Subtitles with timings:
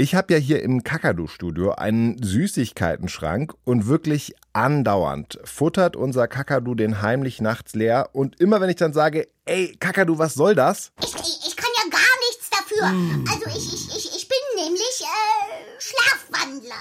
[0.00, 7.02] Ich habe ja hier im Kakadu-Studio einen Süßigkeitenschrank und wirklich andauernd futtert unser Kakadu den
[7.02, 8.10] heimlich nachts leer.
[8.12, 10.92] Und immer wenn ich dann sage, ey, Kakadu, was soll das?
[11.02, 12.84] Ich, ich, ich kann ja gar nichts dafür.
[13.28, 16.76] Also ich, ich, ich, ich bin nämlich äh, Schlafwandler.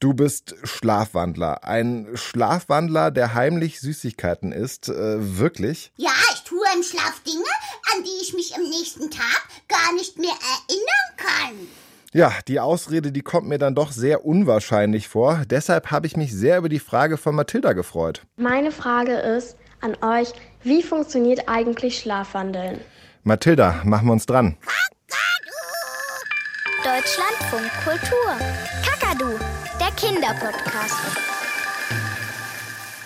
[0.00, 1.64] Du bist Schlafwandler.
[1.64, 4.88] Ein Schlafwandler, der heimlich Süßigkeiten isst.
[4.88, 5.92] Äh, wirklich?
[5.98, 7.44] Ja, ich tue im Schlaf Dinge,
[7.94, 11.68] an die ich mich am nächsten Tag gar nicht mehr erinnern kann.
[12.14, 15.44] Ja, die Ausrede, die kommt mir dann doch sehr unwahrscheinlich vor.
[15.48, 18.22] Deshalb habe ich mich sehr über die Frage von Mathilda gefreut.
[18.36, 22.78] Meine Frage ist an euch, wie funktioniert eigentlich Schlafwandeln?
[23.22, 24.58] Mathilda, machen wir uns dran.
[26.84, 28.36] Deutschlandfunk Kultur.
[28.84, 29.38] Kakadu,
[29.80, 31.41] der Kinderpodcast.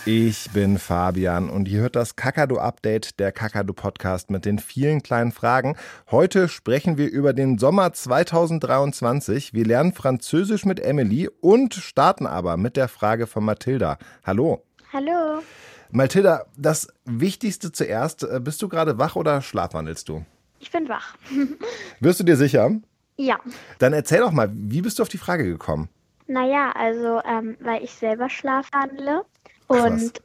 [0.09, 5.75] Ich bin Fabian und ihr hört das Kakadu-Update, der Kakadu-Podcast mit den vielen kleinen Fragen.
[6.13, 9.53] Heute sprechen wir über den Sommer 2023.
[9.53, 13.99] Wir lernen Französisch mit Emily und starten aber mit der Frage von Mathilda.
[14.25, 14.63] Hallo.
[14.93, 15.43] Hallo.
[15.91, 18.23] Mathilda, das Wichtigste zuerst.
[18.23, 20.25] Äh, Bist du gerade wach oder schlafwandelst du?
[20.61, 21.17] Ich bin wach.
[21.99, 22.71] Wirst du dir sicher?
[23.17, 23.41] Ja.
[23.81, 25.89] Dann erzähl doch mal, wie bist du auf die Frage gekommen?
[26.29, 29.25] Naja, also, ähm, weil ich selber schlafwandle.
[29.69, 30.23] Und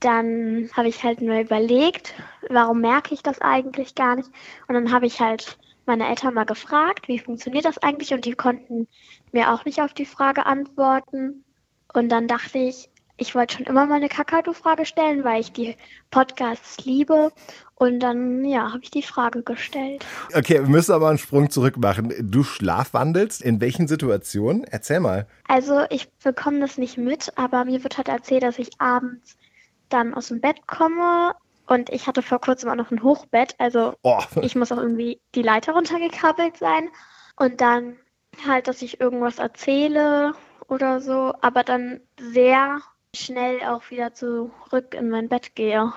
[0.00, 2.14] dann habe ich halt nur überlegt,
[2.48, 4.30] warum merke ich das eigentlich gar nicht?
[4.68, 8.12] Und dann habe ich halt meine Eltern mal gefragt, wie funktioniert das eigentlich?
[8.12, 8.88] Und die konnten
[9.32, 11.44] mir auch nicht auf die Frage antworten.
[11.92, 15.76] Und dann dachte ich, ich wollte schon immer mal eine Kakadu-Frage stellen, weil ich die
[16.10, 17.32] Podcasts liebe.
[17.76, 20.04] Und dann, ja, habe ich die Frage gestellt.
[20.34, 22.12] Okay, wir müssen aber einen Sprung zurück machen.
[22.20, 23.42] Du schlafwandelst?
[23.42, 24.64] In welchen Situationen?
[24.64, 25.26] Erzähl mal.
[25.48, 29.36] Also ich bekomme das nicht mit, aber mir wird halt erzählt, dass ich abends
[29.88, 31.34] dann aus dem Bett komme
[31.66, 35.20] und ich hatte vor kurzem auch noch ein Hochbett, also Oh, ich muss auch irgendwie
[35.34, 36.88] die Leiter runtergekabbelt sein
[37.36, 37.96] und dann
[38.46, 40.34] halt, dass ich irgendwas erzähle
[40.68, 42.80] oder so, aber dann sehr
[43.14, 45.92] schnell auch wieder zurück in mein Bett gehe.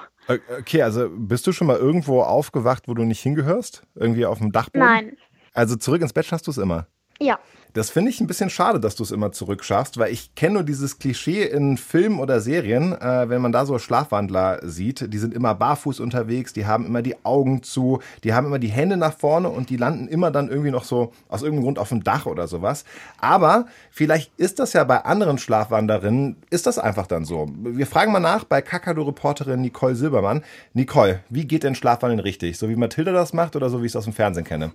[0.60, 3.84] okay, also bist du schon mal irgendwo aufgewacht, wo du nicht hingehörst?
[3.96, 4.88] Irgendwie auf dem Dachboden?
[4.88, 5.18] Nein,
[5.54, 6.88] Also zurück ins Bett schaffst du es immer?
[7.20, 7.40] Ja,
[7.78, 10.64] Das finde ich ein bisschen schade, dass du es immer zurückschaffst, weil ich kenne nur
[10.64, 15.32] dieses Klischee in Filmen oder Serien, äh, wenn man da so Schlafwandler sieht, die sind
[15.32, 19.16] immer barfuß unterwegs, die haben immer die Augen zu, die haben immer die Hände nach
[19.16, 22.26] vorne und die landen immer dann irgendwie noch so aus irgendeinem Grund auf dem Dach
[22.26, 22.84] oder sowas.
[23.20, 27.48] Aber vielleicht ist das ja bei anderen Schlafwanderinnen, ist das einfach dann so.
[27.62, 30.44] Wir fragen mal nach bei Kakadu-Reporterin Nicole Silbermann.
[30.74, 32.58] Nicole, wie geht denn Schlafwandeln richtig?
[32.58, 34.72] So wie Mathilda das macht oder so wie ich es aus dem Fernsehen kenne?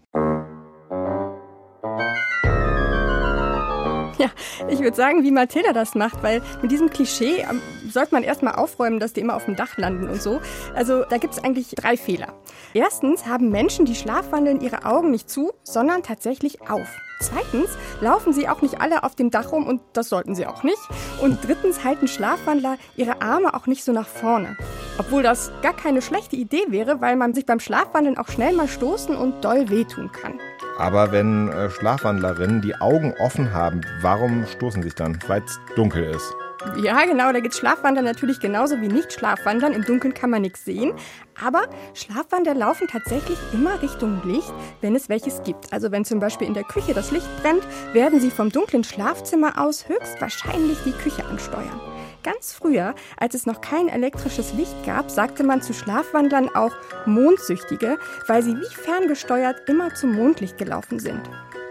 [4.73, 7.61] Ich würde sagen, wie Mathilda das macht, weil mit diesem Klischee ähm,
[7.91, 10.41] sollte man erstmal aufräumen, dass die immer auf dem Dach landen und so.
[10.75, 12.29] Also da gibt es eigentlich drei Fehler.
[12.73, 16.89] Erstens haben Menschen, die schlafwandeln, ihre Augen nicht zu, sondern tatsächlich auf.
[17.21, 20.63] Zweitens laufen sie auch nicht alle auf dem Dach rum und das sollten sie auch
[20.65, 20.81] nicht.
[21.21, 24.57] Und drittens halten Schlafwandler ihre Arme auch nicht so nach vorne.
[24.99, 28.69] Obwohl das gar keine schlechte Idee wäre, weil man sich beim Schlafwandeln auch schnell mal
[28.69, 30.41] stoßen und doll wehtun kann.
[30.79, 35.19] Aber wenn äh, Schlafwandlerinnen die Augen offen haben, warum stoßen sich dann?
[35.29, 36.33] Weil es dunkel ist.
[36.83, 39.73] Ja, genau, da geht Schlafwandern natürlich genauso wie Nicht-Schlafwandern.
[39.73, 40.93] Im Dunkeln kann man nichts sehen.
[41.45, 45.73] Aber Schlafwander laufen tatsächlich immer Richtung Licht, wenn es welches gibt.
[45.73, 49.61] Also wenn zum Beispiel in der Küche das Licht brennt, werden sie vom dunklen Schlafzimmer
[49.61, 51.81] aus höchstwahrscheinlich die Küche ansteuern.
[52.23, 56.73] Ganz früher, als es noch kein elektrisches Licht gab, sagte man zu Schlafwandlern auch
[57.05, 61.21] Mondsüchtige, weil sie wie ferngesteuert immer zum Mondlicht gelaufen sind.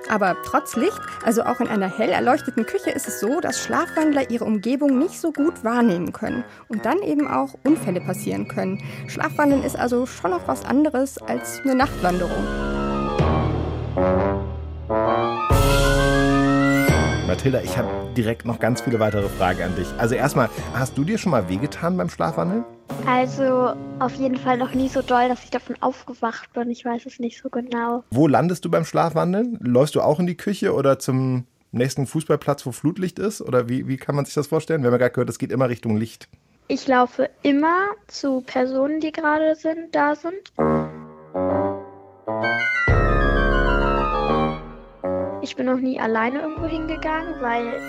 [0.10, 4.30] Aber trotz Licht, also auch in einer hell erleuchteten Küche, ist es so, dass Schlafwandler
[4.30, 8.84] ihre Umgebung nicht so gut wahrnehmen können und dann eben auch Unfälle passieren können.
[9.08, 12.44] Schlafwandeln ist also schon noch was anderes als eine Nachtwanderung.
[17.32, 17.88] Mathilda, ich habe
[18.18, 19.88] direkt noch ganz viele weitere Fragen an dich.
[19.98, 22.66] Also erstmal, hast du dir schon mal wehgetan beim Schlafwandeln?
[23.08, 26.70] Also auf jeden Fall noch nie so doll, dass ich davon aufgewacht bin.
[26.70, 28.04] Ich weiß es nicht so genau.
[28.12, 29.58] Wo landest du beim Schlafwandeln?
[29.62, 33.42] Läufst du auch in die Küche oder zum nächsten Fußballplatz, wo Flutlicht ist?
[33.42, 34.82] Oder wie, wie kann man sich das vorstellen?
[34.82, 36.28] Wir haben ja gerade gehört, es geht immer Richtung Licht.
[36.68, 40.52] Ich laufe immer zu Personen, die gerade sind, da sind.
[45.44, 47.82] Ich bin noch nie alleine irgendwo hingegangen, weil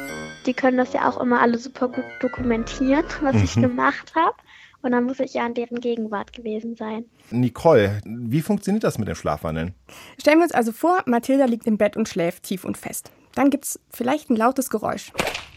[0.47, 4.35] die können das ja auch immer alle super gut dokumentieren, was ich gemacht habe.
[4.81, 7.05] Und dann muss ich ja in deren Gegenwart gewesen sein.
[7.31, 9.75] Nicole, wie funktioniert das mit dem Schlafwandeln?
[10.19, 13.13] Stellen wir uns also vor, Mathilda liegt im Bett und schläft tief und fest.
[13.35, 15.13] Dann gibt's vielleicht ein lautes Geräusch.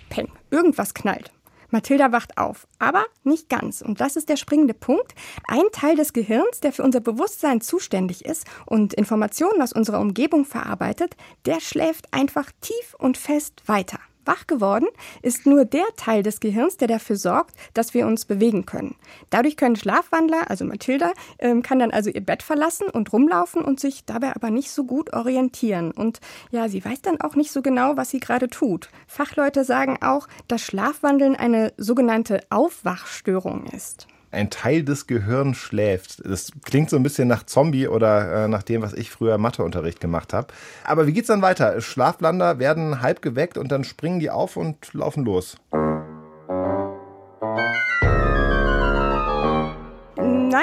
[0.09, 1.31] Peng, irgendwas knallt.
[1.75, 3.81] Mathilda wacht auf, aber nicht ganz.
[3.81, 5.13] Und das ist der springende Punkt.
[5.45, 10.45] Ein Teil des Gehirns, der für unser Bewusstsein zuständig ist und Informationen aus unserer Umgebung
[10.45, 13.99] verarbeitet, der schläft einfach tief und fest weiter.
[14.25, 14.87] Wach geworden
[15.21, 18.95] ist nur der Teil des Gehirns, der dafür sorgt, dass wir uns bewegen können.
[19.29, 23.79] Dadurch können Schlafwandler, also Mathilda, ähm, kann dann also ihr Bett verlassen und rumlaufen und
[23.79, 25.91] sich dabei aber nicht so gut orientieren.
[25.91, 26.19] Und
[26.51, 28.89] ja, sie weiß dann auch nicht so genau, was sie gerade tut.
[29.07, 36.21] Fachleute sagen auch, dass Schlafwandeln eine sogenannte Aufwachstörung ist ein Teil des Gehirns schläft.
[36.25, 39.99] Das klingt so ein bisschen nach Zombie oder äh, nach dem, was ich früher Matheunterricht
[39.99, 40.47] gemacht habe.
[40.83, 41.81] Aber wie geht's dann weiter?
[41.81, 45.57] Schlaflander werden halb geweckt und dann springen die auf und laufen los.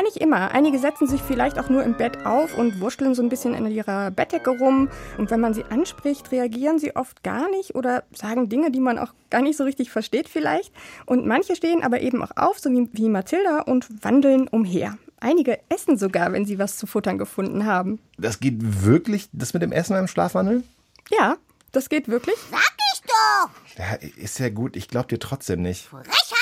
[0.03, 0.51] Nein, nicht immer.
[0.51, 3.71] Einige setzen sich vielleicht auch nur im Bett auf und wurschteln so ein bisschen in
[3.71, 4.89] ihrer Bettdecke rum.
[5.17, 8.99] Und wenn man sie anspricht, reagieren sie oft gar nicht oder sagen Dinge, die man
[8.99, 10.73] auch gar nicht so richtig versteht vielleicht.
[11.07, 14.99] Und manche stehen aber eben auch auf, so wie, wie Mathilda, und wandeln umher.
[15.21, 18.01] Einige essen sogar, wenn sie was zu futtern gefunden haben.
[18.19, 20.65] Das geht wirklich, das mit dem Essen beim Schlafwandeln?
[21.11, 21.37] Ja,
[21.71, 22.37] das geht wirklich.
[22.51, 23.51] Sag ich doch!
[23.79, 25.87] Ja, ist ja gut, ich glaub dir trotzdem nicht.
[25.87, 26.42] Frechheit!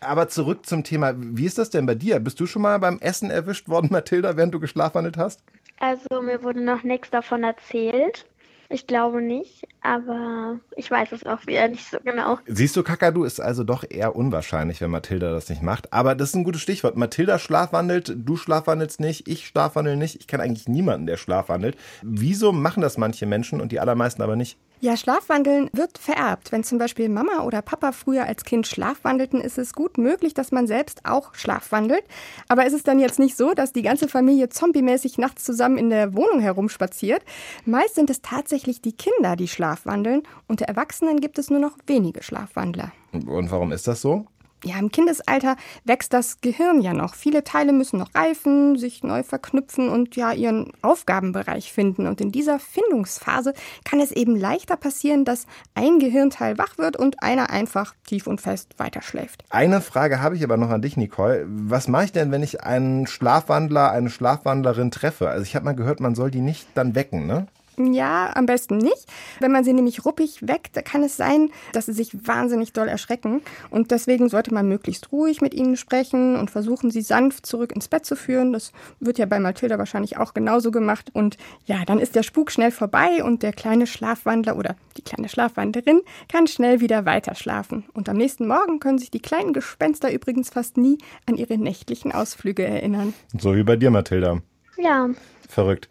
[0.00, 2.20] Aber zurück zum Thema, wie ist das denn bei dir?
[2.20, 5.42] Bist du schon mal beim Essen erwischt worden, Mathilda, während du geschlafwandelt hast?
[5.80, 8.26] Also mir wurde noch nichts davon erzählt.
[8.70, 12.38] Ich glaube nicht, aber ich weiß es auch wieder nicht so genau.
[12.46, 15.90] Siehst du, Kakadu ist also doch eher unwahrscheinlich, wenn Mathilda das nicht macht.
[15.94, 16.94] Aber das ist ein gutes Stichwort.
[16.94, 20.16] Mathilda schlafwandelt, du schlafwandelst nicht, ich schlafwandel nicht.
[20.16, 21.78] Ich kenne eigentlich niemanden, der schlafwandelt.
[22.02, 24.58] Wieso machen das manche Menschen und die allermeisten aber nicht?
[24.80, 26.52] Ja, Schlafwandeln wird vererbt.
[26.52, 30.52] Wenn zum Beispiel Mama oder Papa früher als Kind schlafwandelten, ist es gut möglich, dass
[30.52, 32.04] man selbst auch schlafwandelt.
[32.46, 35.90] Aber ist es dann jetzt nicht so, dass die ganze Familie zombiemäßig nachts zusammen in
[35.90, 37.22] der Wohnung herumspaziert?
[37.64, 40.22] Meist sind es tatsächlich die Kinder, die schlafwandeln.
[40.46, 42.92] Unter Erwachsenen gibt es nur noch wenige Schlafwandler.
[43.12, 44.26] Und warum ist das so?
[44.64, 47.14] Ja, im Kindesalter wächst das Gehirn ja noch.
[47.14, 52.06] Viele Teile müssen noch reifen, sich neu verknüpfen und ja ihren Aufgabenbereich finden.
[52.06, 57.22] Und in dieser Findungsphase kann es eben leichter passieren, dass ein Gehirnteil wach wird und
[57.22, 59.44] einer einfach tief und fest weiterschläft.
[59.50, 61.46] Eine Frage habe ich aber noch an dich, Nicole.
[61.48, 65.30] Was mache ich denn, wenn ich einen Schlafwandler, eine Schlafwandlerin treffe?
[65.30, 67.46] Also ich habe mal gehört, man soll die nicht dann wecken, ne?
[67.78, 69.06] Ja, am besten nicht.
[69.40, 73.42] Wenn man sie nämlich ruppig weckt, kann es sein, dass sie sich wahnsinnig doll erschrecken.
[73.70, 77.88] Und deswegen sollte man möglichst ruhig mit ihnen sprechen und versuchen, sie sanft zurück ins
[77.88, 78.52] Bett zu führen.
[78.52, 81.10] Das wird ja bei Mathilda wahrscheinlich auch genauso gemacht.
[81.12, 81.36] Und
[81.66, 86.00] ja, dann ist der Spuk schnell vorbei und der kleine Schlafwandler oder die kleine Schlafwanderin
[86.28, 87.84] kann schnell wieder weiter schlafen.
[87.94, 92.12] Und am nächsten Morgen können sich die kleinen Gespenster übrigens fast nie an ihre nächtlichen
[92.12, 93.14] Ausflüge erinnern.
[93.38, 94.40] So wie bei dir, Mathilda.
[94.76, 95.08] Ja.
[95.48, 95.88] Verrückt.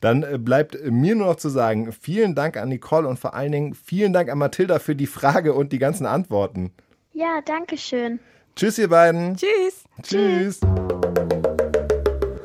[0.00, 3.52] Dann äh, bleibt mir nur noch zu sagen, vielen Dank an Nicole und vor allen
[3.52, 6.72] Dingen vielen Dank an Mathilda für die Frage und die ganzen Antworten.
[7.12, 8.18] Ja, danke schön.
[8.56, 9.36] Tschüss, ihr beiden.
[9.36, 9.84] Tschüss.
[10.02, 10.60] Tschüss.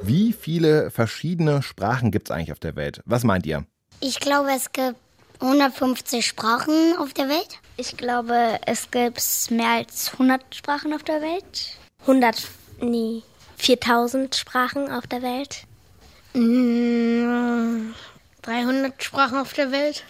[0.01, 3.01] Wie viele verschiedene Sprachen gibt es eigentlich auf der Welt?
[3.05, 3.65] Was meint ihr?
[3.99, 4.95] Ich glaube, es gibt
[5.41, 7.59] 150 Sprachen auf der Welt.
[7.77, 11.77] Ich glaube, es gibt mehr als 100 Sprachen auf der Welt.
[12.01, 12.47] 100,
[12.81, 13.23] nee,
[13.57, 15.65] 4000 Sprachen auf der Welt.
[16.33, 20.03] 300 Sprachen auf der Welt.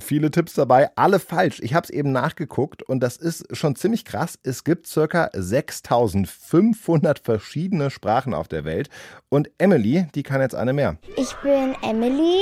[0.00, 1.60] Viele Tipps dabei, alle falsch.
[1.60, 4.38] Ich habe es eben nachgeguckt und das ist schon ziemlich krass.
[4.42, 8.88] Es gibt circa 6500 verschiedene Sprachen auf der Welt.
[9.28, 10.96] Und Emily, die kann jetzt eine mehr.
[11.16, 12.40] Ich bin Emily,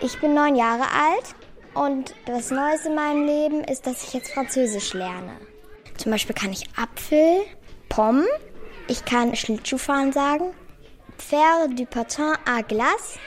[0.00, 1.34] ich bin neun Jahre alt
[1.74, 5.32] und das Neueste in meinem Leben ist, dass ich jetzt Französisch lerne.
[5.96, 7.40] Zum Beispiel kann ich Apfel,
[7.88, 8.26] Pomme,
[8.86, 10.52] ich kann Schlittschuhfahren sagen
[11.20, 13.18] Faire du patin à glace.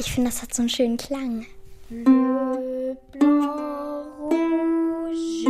[0.00, 1.46] Ich finde, das hat so einen schönen Klang.
[1.88, 5.46] Bleu, blanc, rouge,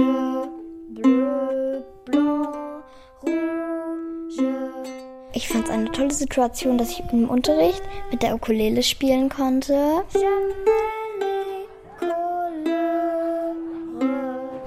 [0.90, 2.84] bleu, blanc,
[3.22, 4.54] rouge.
[5.32, 10.04] Ich fand es eine tolle Situation, dass ich im Unterricht mit der Ukulele spielen konnte.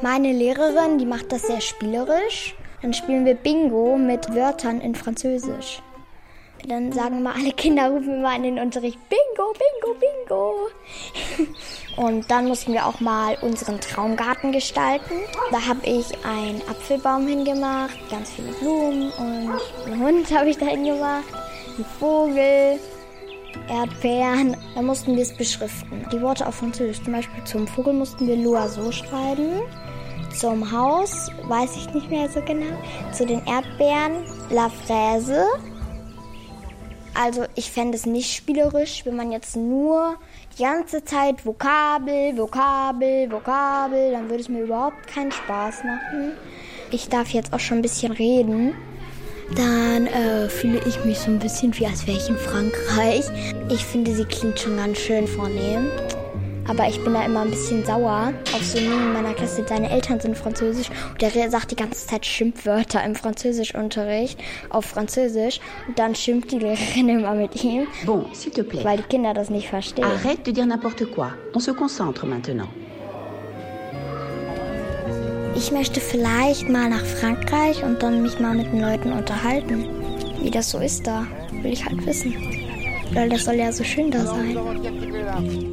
[0.01, 2.55] Meine Lehrerin, die macht das sehr spielerisch.
[2.81, 5.81] Dann spielen wir Bingo mit Wörtern in Französisch.
[6.67, 10.53] Dann sagen immer alle Kinder, rufen immer in den Unterricht, Bingo, Bingo, Bingo.
[11.95, 15.13] Und dann mussten wir auch mal unseren Traumgarten gestalten.
[15.51, 20.65] Da habe ich einen Apfelbaum hingemacht, ganz viele Blumen und einen Hund habe ich da
[20.65, 21.25] hingemacht,
[21.75, 22.79] einen Vogel,
[23.69, 24.57] Erdbeeren.
[24.75, 26.05] Da mussten wir es beschriften.
[26.11, 27.03] Die Worte auf Französisch.
[27.03, 29.61] Zum Beispiel zum Vogel mussten wir Loiseau schreiben.
[30.35, 32.75] Zum Haus weiß ich nicht mehr so genau.
[33.11, 35.45] Zu den Erdbeeren La Fraise.
[37.15, 40.15] Also ich fände es nicht spielerisch, wenn man jetzt nur
[40.57, 46.31] die ganze Zeit Vokabel, Vokabel, Vokabel, dann würde es mir überhaupt keinen Spaß machen.
[46.91, 48.73] ich darf jetzt auch schon ein bisschen reden,
[49.55, 53.25] dann äh, fühle ich mich so ein bisschen wie als wäre ich in Frankreich.
[53.69, 55.89] Ich finde, sie klingt schon ganz schön vornehm.
[56.67, 59.65] Aber ich bin da immer ein bisschen sauer auf so einen in meiner Klasse.
[59.67, 64.39] Seine Eltern sind Französisch und der sagt die ganze Zeit Schimpfwörter im Französischunterricht
[64.69, 65.59] auf Französisch.
[65.87, 67.87] Und dann schimpft die Lehrerin immer mit ihm.
[68.05, 68.83] Bon, s'il te plaît.
[68.83, 70.05] Weil die Kinder das nicht verstehen.
[70.05, 71.33] Arrête de dire n'importe quoi.
[71.53, 72.69] On se concentre maintenant.
[75.55, 79.87] Ich möchte vielleicht mal nach Frankreich und dann mich mal mit den Leuten unterhalten.
[80.41, 81.27] Wie das so ist da,
[81.61, 82.33] will ich halt wissen.
[83.13, 85.71] Weil das soll ja so schön da sein.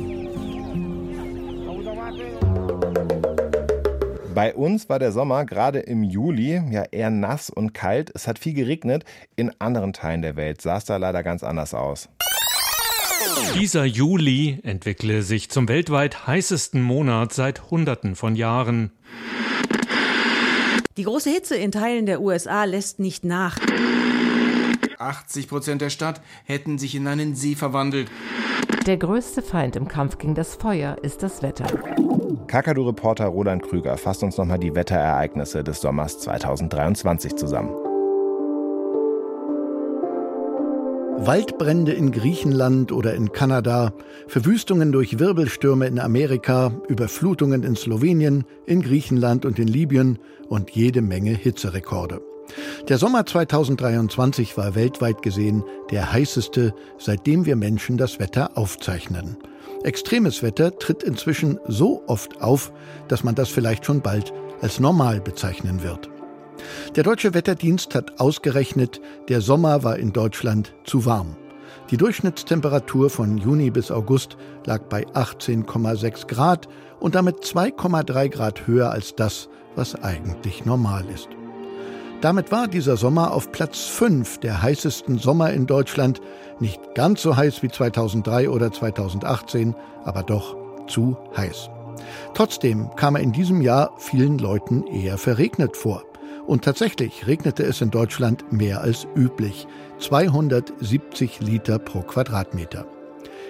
[4.35, 8.13] Bei uns war der Sommer gerade im Juli ja eher nass und kalt.
[8.15, 9.05] Es hat viel geregnet.
[9.35, 12.09] In anderen Teilen der Welt sah es da leider ganz anders aus.
[13.59, 18.93] Dieser Juli entwickle sich zum weltweit heißesten Monat seit Hunderten von Jahren.
[20.97, 23.59] Die große Hitze in Teilen der USA lässt nicht nach.
[24.99, 28.09] 80 Prozent der Stadt hätten sich in einen See verwandelt.
[28.87, 31.67] Der größte Feind im Kampf gegen das Feuer ist das Wetter.
[32.51, 37.71] Kakadu-Reporter Roland Krüger fasst uns nochmal die Wetterereignisse des Sommers 2023 zusammen.
[41.17, 43.93] Waldbrände in Griechenland oder in Kanada,
[44.27, 51.03] Verwüstungen durch Wirbelstürme in Amerika, Überflutungen in Slowenien, in Griechenland und in Libyen und jede
[51.03, 52.21] Menge Hitzerekorde.
[52.89, 59.37] Der Sommer 2023 war weltweit gesehen der heißeste, seitdem wir Menschen das Wetter aufzeichnen.
[59.83, 62.71] Extremes Wetter tritt inzwischen so oft auf,
[63.09, 66.11] dass man das vielleicht schon bald als normal bezeichnen wird.
[66.97, 71.37] Der deutsche Wetterdienst hat ausgerechnet, der Sommer war in Deutschland zu warm.
[71.91, 76.69] Die Durchschnittstemperatur von Juni bis August lag bei 18,6 Grad
[77.01, 81.40] und damit 2,3 Grad höher als das, was eigentlich normal ist.
[82.21, 86.21] Damit war dieser Sommer auf Platz 5 der heißesten Sommer in Deutschland,
[86.59, 89.75] nicht ganz so heiß wie 2003 oder 2018,
[90.05, 90.55] aber doch
[90.87, 91.71] zu heiß.
[92.35, 96.03] Trotzdem kam er in diesem Jahr vielen Leuten eher verregnet vor.
[96.47, 99.67] Und tatsächlich regnete es in Deutschland mehr als üblich,
[99.99, 102.87] 270 Liter pro Quadratmeter.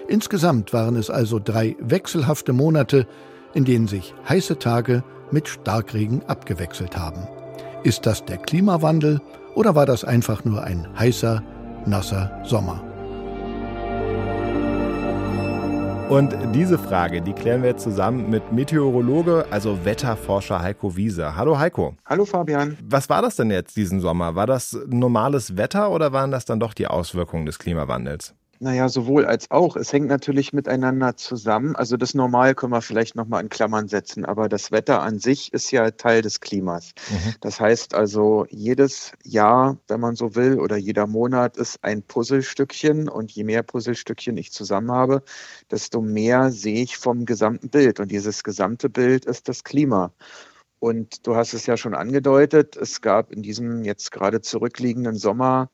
[0.07, 3.05] Insgesamt waren es also drei wechselhafte Monate,
[3.53, 7.27] in denen sich heiße Tage mit Starkregen abgewechselt haben.
[7.83, 9.19] Ist das der Klimawandel
[9.55, 11.41] oder war das einfach nur ein heißer,
[11.87, 12.83] nasser Sommer?
[16.09, 21.35] Und diese Frage, die klären wir jetzt zusammen mit Meteorologe, also Wetterforscher Heiko Wiese.
[21.35, 21.95] Hallo Heiko.
[22.05, 22.77] Hallo Fabian.
[22.83, 24.35] Was war das denn jetzt diesen Sommer?
[24.35, 28.35] War das normales Wetter oder waren das dann doch die Auswirkungen des Klimawandels?
[28.63, 29.75] Naja, sowohl als auch.
[29.75, 31.75] Es hängt natürlich miteinander zusammen.
[31.75, 35.51] Also das Normal können wir vielleicht nochmal in Klammern setzen, aber das Wetter an sich
[35.51, 36.93] ist ja Teil des Klimas.
[37.09, 37.33] Mhm.
[37.41, 43.09] Das heißt also, jedes Jahr, wenn man so will, oder jeder Monat ist ein Puzzlestückchen
[43.09, 45.23] und je mehr Puzzlestückchen ich zusammen habe,
[45.71, 47.99] desto mehr sehe ich vom gesamten Bild.
[47.99, 50.13] Und dieses gesamte Bild ist das Klima.
[50.77, 55.71] Und du hast es ja schon angedeutet, es gab in diesem jetzt gerade zurückliegenden Sommer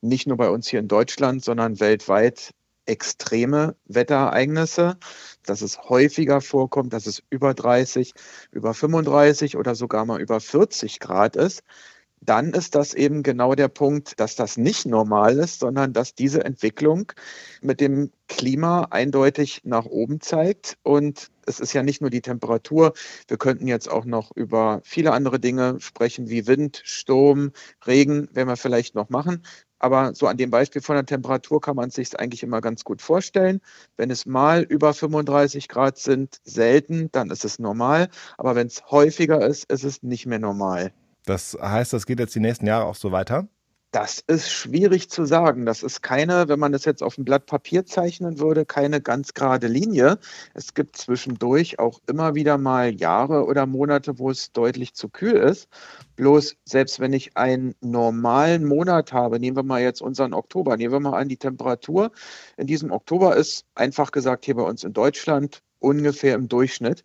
[0.00, 2.52] nicht nur bei uns hier in Deutschland, sondern weltweit
[2.86, 4.96] extreme Wetterereignisse,
[5.44, 8.14] dass es häufiger vorkommt, dass es über 30,
[8.50, 11.62] über 35 oder sogar mal über 40 Grad ist,
[12.20, 16.44] dann ist das eben genau der Punkt, dass das nicht normal ist, sondern dass diese
[16.44, 17.12] Entwicklung
[17.62, 20.78] mit dem Klima eindeutig nach oben zeigt.
[20.82, 22.92] Und es ist ja nicht nur die Temperatur.
[23.28, 27.52] Wir könnten jetzt auch noch über viele andere Dinge sprechen, wie Wind, Sturm,
[27.86, 29.42] Regen, werden wir vielleicht noch machen.
[29.78, 33.02] Aber so an dem Beispiel von der Temperatur kann man sich eigentlich immer ganz gut
[33.02, 33.60] vorstellen.
[33.96, 38.08] Wenn es mal über 35 Grad sind, selten, dann ist es normal.
[38.36, 40.92] Aber wenn es häufiger ist, ist es nicht mehr normal.
[41.24, 43.48] Das heißt, das geht jetzt die nächsten Jahre auch so weiter?
[43.90, 45.64] Das ist schwierig zu sagen.
[45.64, 49.32] Das ist keine, wenn man das jetzt auf ein Blatt Papier zeichnen würde, keine ganz
[49.32, 50.18] gerade Linie.
[50.52, 55.36] Es gibt zwischendurch auch immer wieder mal Jahre oder Monate, wo es deutlich zu kühl
[55.36, 55.68] ist.
[56.16, 60.92] Bloß selbst wenn ich einen normalen Monat habe, nehmen wir mal jetzt unseren Oktober, nehmen
[60.92, 62.12] wir mal an, die Temperatur
[62.58, 67.04] in diesem Oktober ist einfach gesagt hier bei uns in Deutschland ungefähr im Durchschnitt,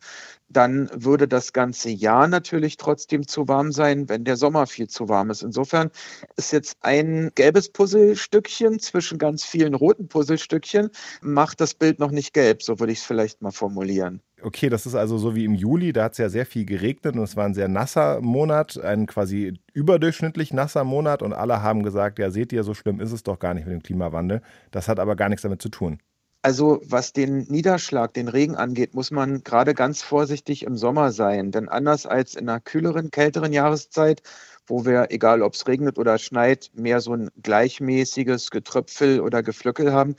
[0.50, 5.10] dann würde das ganze Jahr natürlich trotzdem zu warm sein, wenn der Sommer viel zu
[5.10, 5.44] warm ist.
[5.44, 5.90] Insofern
[6.38, 10.90] ist jetzt ein gelbes Puzzlestückchen zwischen ganz vielen roten Puzzlestückchen,
[11.22, 14.22] macht das Bild noch nicht gelb, so würde ich es vielleicht mal formulieren.
[14.42, 17.16] Okay, das ist also so wie im Juli, da hat es ja sehr viel geregnet
[17.16, 21.82] und es war ein sehr nasser Monat, ein quasi überdurchschnittlich nasser Monat und alle haben
[21.82, 24.42] gesagt, ja seht ihr, so schlimm ist es doch gar nicht mit dem Klimawandel.
[24.72, 26.00] Das hat aber gar nichts damit zu tun.
[26.46, 31.52] Also was den Niederschlag, den Regen angeht, muss man gerade ganz vorsichtig im Sommer sein.
[31.52, 34.22] Denn anders als in einer kühleren, kälteren Jahreszeit,
[34.68, 39.94] wo wir, egal ob es regnet oder schneit, mehr so ein gleichmäßiges Getröpfel oder Geflöckel
[39.94, 40.16] haben,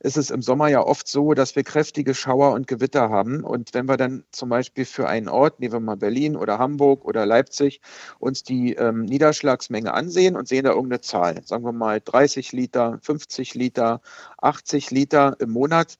[0.00, 3.44] ist es im Sommer ja oft so, dass wir kräftige Schauer und Gewitter haben.
[3.44, 7.04] Und wenn wir dann zum Beispiel für einen Ort, nehmen wir mal Berlin oder Hamburg
[7.04, 7.80] oder Leipzig,
[8.18, 12.98] uns die ähm, Niederschlagsmenge ansehen und sehen da irgendeine Zahl, sagen wir mal 30 Liter,
[13.02, 14.00] 50 Liter,
[14.38, 15.98] 80 Liter im Monat,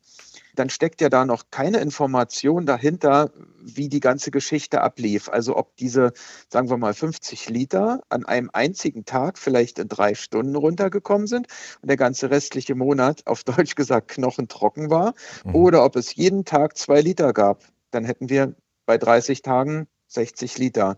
[0.58, 5.28] dann steckt ja da noch keine Information dahinter, wie die ganze Geschichte ablief.
[5.28, 6.12] Also ob diese,
[6.48, 11.46] sagen wir mal, 50 Liter an einem einzigen Tag vielleicht in drei Stunden runtergekommen sind
[11.82, 15.54] und der ganze restliche Monat auf Deutsch gesagt knochentrocken war mhm.
[15.54, 17.64] oder ob es jeden Tag zwei Liter gab.
[17.90, 18.54] Dann hätten wir
[18.86, 20.96] bei 30 Tagen 60 Liter.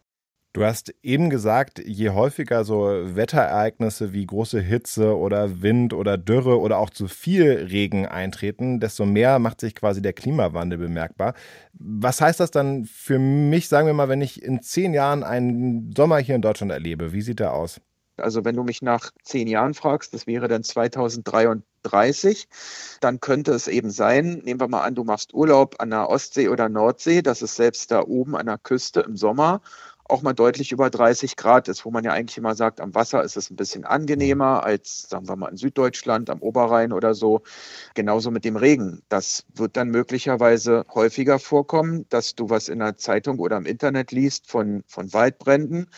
[0.59, 6.59] Du hast eben gesagt, je häufiger so Wetterereignisse wie große Hitze oder Wind oder Dürre
[6.59, 11.35] oder auch zu viel Regen eintreten, desto mehr macht sich quasi der Klimawandel bemerkbar.
[11.75, 15.95] Was heißt das dann für mich, sagen wir mal, wenn ich in zehn Jahren einen
[15.97, 17.13] Sommer hier in Deutschland erlebe?
[17.13, 17.81] Wie sieht der aus?
[18.17, 22.49] Also wenn du mich nach zehn Jahren fragst, das wäre dann 2033,
[23.01, 26.49] dann könnte es eben sein, nehmen wir mal an, du machst Urlaub an der Ostsee
[26.49, 29.61] oder Nordsee, das ist selbst da oben an der Küste im Sommer
[30.09, 33.23] auch mal deutlich über 30 Grad ist, wo man ja eigentlich immer sagt, am Wasser
[33.23, 37.43] ist es ein bisschen angenehmer als, sagen wir mal, in Süddeutschland, am Oberrhein oder so.
[37.95, 39.03] Genauso mit dem Regen.
[39.09, 44.11] Das wird dann möglicherweise häufiger vorkommen, dass du was in der Zeitung oder im Internet
[44.11, 45.89] liest von, von Waldbränden,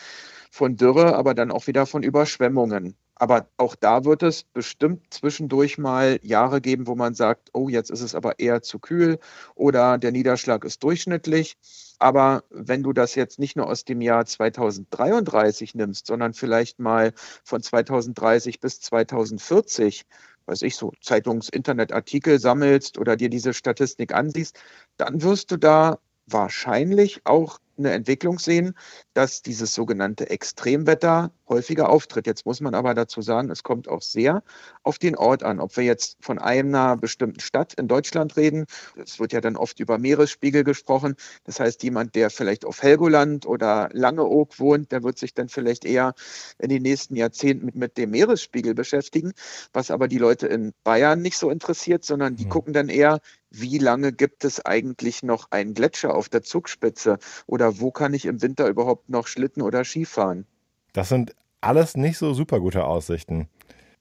[0.51, 2.95] von Dürre, aber dann auch wieder von Überschwemmungen.
[3.21, 7.91] Aber auch da wird es bestimmt zwischendurch mal Jahre geben, wo man sagt, oh, jetzt
[7.91, 9.19] ist es aber eher zu kühl
[9.53, 11.55] oder der Niederschlag ist durchschnittlich.
[11.99, 17.13] Aber wenn du das jetzt nicht nur aus dem Jahr 2033 nimmst, sondern vielleicht mal
[17.43, 20.07] von 2030 bis 2040,
[20.47, 24.59] weiß ich so, Zeitungs-Internetartikel sammelst oder dir diese Statistik ansiehst,
[24.97, 28.75] dann wirst du da wahrscheinlich auch eine Entwicklung sehen,
[29.13, 32.27] dass dieses sogenannte Extremwetter häufiger auftritt.
[32.27, 34.41] Jetzt muss man aber dazu sagen, es kommt auch sehr
[34.83, 35.59] auf den Ort an.
[35.59, 38.65] Ob wir jetzt von einer bestimmten Stadt in Deutschland reden,
[38.95, 41.15] es wird ja dann oft über Meeresspiegel gesprochen.
[41.43, 45.83] Das heißt, jemand, der vielleicht auf Helgoland oder Langeoog wohnt, der wird sich dann vielleicht
[45.83, 46.13] eher
[46.57, 49.33] in den nächsten Jahrzehnten mit, mit dem Meeresspiegel beschäftigen,
[49.73, 52.49] was aber die Leute in Bayern nicht so interessiert, sondern die mhm.
[52.49, 53.19] gucken dann eher,
[53.51, 58.25] wie lange gibt es eigentlich noch einen Gletscher auf der Zugspitze oder wo kann ich
[58.25, 60.45] im Winter überhaupt noch Schlitten oder Ski fahren?
[60.93, 63.47] Das sind alles nicht so super gute Aussichten.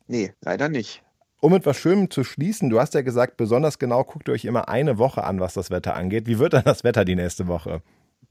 [0.07, 1.03] Nee, leider nicht.
[1.41, 4.45] Um mit was Schönem zu schließen, du hast ja gesagt, besonders genau guckt ihr euch
[4.45, 6.27] immer eine Woche an, was das Wetter angeht.
[6.27, 7.83] Wie wird dann das Wetter die nächste Woche?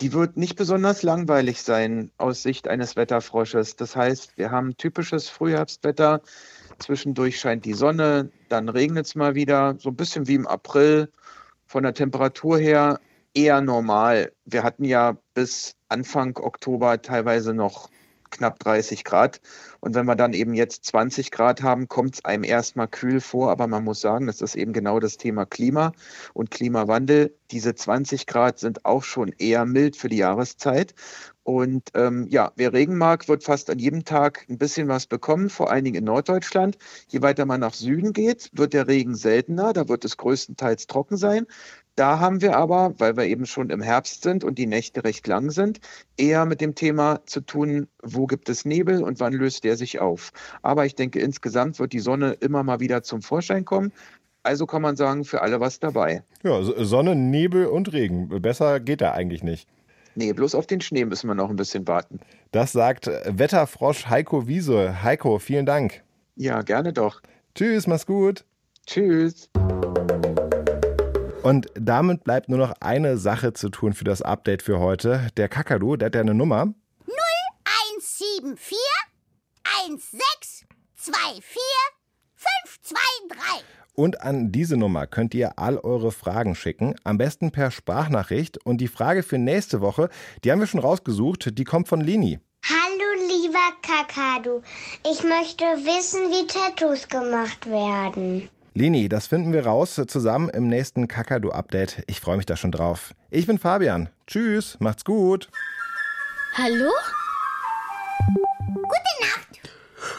[0.01, 3.75] Die wird nicht besonders langweilig sein aus Sicht eines Wetterfrosches.
[3.75, 6.21] Das heißt, wir haben typisches Frühherbstwetter.
[6.77, 11.11] Zwischendurch scheint die Sonne, dann regnet es mal wieder, so ein bisschen wie im April.
[11.65, 12.99] Von der Temperatur her
[13.33, 14.31] eher normal.
[14.45, 17.89] Wir hatten ja bis Anfang Oktober teilweise noch
[18.29, 19.41] knapp 30 Grad.
[19.79, 23.51] Und wenn wir dann eben jetzt 20 Grad haben, kommt es einem erstmal kühl vor.
[23.51, 25.93] Aber man muss sagen, das ist eben genau das Thema Klima
[26.33, 27.35] und Klimawandel.
[27.51, 30.93] Diese 20 Grad sind auch schon eher mild für die Jahreszeit.
[31.43, 35.49] Und ähm, ja, wer Regen mag, wird fast an jedem Tag ein bisschen was bekommen,
[35.49, 36.77] vor allen Dingen in Norddeutschland.
[37.07, 41.17] Je weiter man nach Süden geht, wird der Regen seltener, da wird es größtenteils trocken
[41.17, 41.47] sein.
[41.99, 45.27] Da haben wir aber, weil wir eben schon im Herbst sind und die Nächte recht
[45.27, 45.81] lang sind,
[46.15, 49.99] eher mit dem Thema zu tun, wo gibt es Nebel und wann löst der sich
[49.99, 50.31] auf.
[50.61, 53.91] Aber ich denke, insgesamt wird die Sonne immer mal wieder zum Vorschein kommen.
[54.43, 56.23] Also kann man sagen, für alle was dabei.
[56.41, 58.29] Ja, Sonne, Nebel und Regen.
[58.41, 59.67] Besser geht da eigentlich nicht.
[60.15, 62.21] Nee, bloß auf den Schnee müssen wir noch ein bisschen warten.
[62.53, 65.03] Das sagt Wetterfrosch Heiko Wiese.
[65.03, 66.01] Heiko, vielen Dank.
[66.37, 67.21] Ja, gerne doch.
[67.55, 68.45] Tschüss, mach's gut.
[68.85, 69.49] Tschüss.
[71.41, 75.29] Und damit bleibt nur noch eine Sache zu tun für das Update für heute.
[75.37, 76.73] Der Kakadu, der hat ja eine Nummer.
[77.97, 78.77] 0174
[79.97, 80.67] 16
[81.41, 81.49] 24
[82.35, 83.65] 523.
[83.93, 88.57] Und an diese Nummer könnt ihr all eure Fragen schicken, am besten per Sprachnachricht.
[88.65, 90.09] Und die Frage für nächste Woche,
[90.43, 92.39] die haben wir schon rausgesucht, die kommt von Leni.
[92.65, 94.61] Hallo lieber Kakadu,
[95.09, 98.49] ich möchte wissen, wie Tattoos gemacht werden.
[98.79, 102.05] Leni, das finden wir raus zusammen im nächsten Kakadu-Update.
[102.07, 103.13] Ich freue mich da schon drauf.
[103.29, 104.07] Ich bin Fabian.
[104.25, 105.49] Tschüss, macht's gut.
[106.53, 106.89] Hallo?
[108.73, 109.59] Gute Nacht.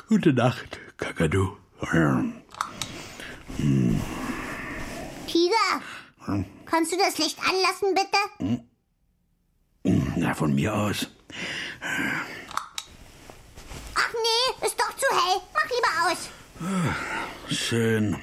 [0.08, 1.56] Gute Nacht, Kakadu.
[5.26, 5.80] Tiger,
[6.66, 8.62] kannst du das Licht anlassen, bitte?
[10.16, 11.06] Na, von mir aus.
[13.94, 15.40] Ach nee, ist doch zu hell.
[15.54, 16.28] Mach lieber aus.
[17.48, 18.18] Schön.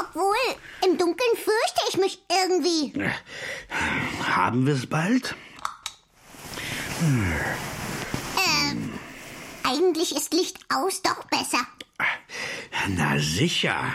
[0.00, 0.36] Obwohl,
[0.84, 2.92] im Dunkeln fürchte ich mich irgendwie.
[4.22, 5.34] Haben wir es bald?
[7.00, 8.92] Ähm,
[9.64, 11.66] eigentlich ist Licht aus doch besser.
[12.88, 13.94] Na sicher.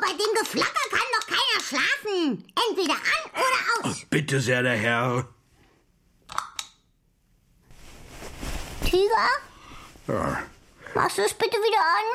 [0.00, 2.44] bei dem Geflacker kann doch keiner schlafen.
[2.70, 3.96] Entweder an oder aus.
[4.10, 5.28] Bitte sehr, der Herr.
[8.84, 9.28] Tiger,
[10.08, 10.42] Ja.
[10.96, 12.06] Machst du es bitte wieder an?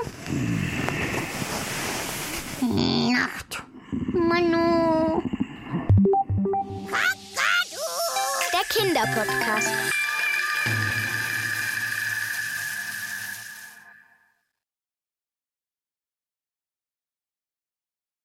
[3.13, 3.61] Nacht.
[4.11, 5.21] Manu.
[8.51, 10.00] Der Kinderpodcast.